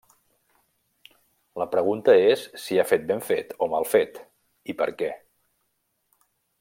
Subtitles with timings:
[1.63, 4.19] La pregunta és si ha fet ben fet o mal fet
[4.75, 5.13] i per què.